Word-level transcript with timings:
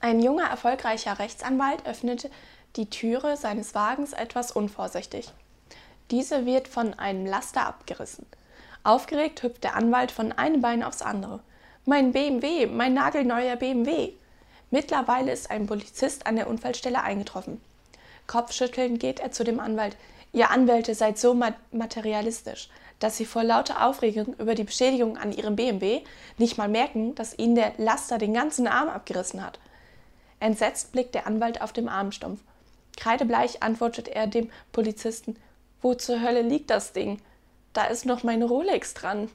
Ein 0.00 0.20
junger, 0.20 0.48
erfolgreicher 0.48 1.18
Rechtsanwalt 1.18 1.84
öffnet 1.84 2.30
die 2.76 2.88
Türe 2.88 3.36
seines 3.36 3.74
Wagens 3.74 4.12
etwas 4.12 4.52
unvorsichtig. 4.52 5.32
Diese 6.12 6.46
wird 6.46 6.68
von 6.68 6.94
einem 6.94 7.26
Laster 7.26 7.66
abgerissen. 7.66 8.24
Aufgeregt 8.84 9.42
hüpft 9.42 9.64
der 9.64 9.74
Anwalt 9.74 10.12
von 10.12 10.30
einem 10.30 10.62
Bein 10.62 10.84
aufs 10.84 11.02
andere. 11.02 11.40
Mein 11.84 12.12
BMW, 12.12 12.66
mein 12.66 12.94
nagelneuer 12.94 13.56
BMW. 13.56 14.12
Mittlerweile 14.70 15.32
ist 15.32 15.50
ein 15.50 15.66
Polizist 15.66 16.26
an 16.26 16.36
der 16.36 16.48
Unfallstelle 16.48 17.02
eingetroffen. 17.02 17.60
Kopfschüttelnd 18.28 19.00
geht 19.00 19.18
er 19.18 19.32
zu 19.32 19.42
dem 19.42 19.58
Anwalt. 19.58 19.96
Ihr 20.32 20.50
Anwälte 20.50 20.94
seid 20.94 21.18
so 21.18 21.34
materialistisch, 21.72 22.68
dass 23.00 23.16
sie 23.16 23.24
vor 23.24 23.42
lauter 23.42 23.84
Aufregung 23.84 24.34
über 24.34 24.54
die 24.54 24.64
Beschädigung 24.64 25.16
an 25.16 25.32
ihrem 25.32 25.56
BMW 25.56 26.02
nicht 26.36 26.56
mal 26.56 26.68
merken, 26.68 27.14
dass 27.16 27.36
ihnen 27.36 27.56
der 27.56 27.72
Laster 27.78 28.18
den 28.18 28.34
ganzen 28.34 28.68
Arm 28.68 28.88
abgerissen 28.88 29.44
hat. 29.44 29.58
Entsetzt 30.40 30.92
blickt 30.92 31.14
der 31.14 31.26
Anwalt 31.26 31.60
auf 31.60 31.72
den 31.72 31.88
Armstumpf. 31.88 32.40
Kreidebleich 32.96 33.62
antwortet 33.62 34.08
er 34.08 34.26
dem 34.26 34.50
Polizisten: 34.72 35.36
Wo 35.82 35.94
zur 35.94 36.20
Hölle 36.20 36.42
liegt 36.42 36.70
das 36.70 36.92
Ding? 36.92 37.20
Da 37.72 37.84
ist 37.84 38.06
noch 38.06 38.22
meine 38.22 38.44
Rolex 38.44 38.94
dran. 38.94 39.30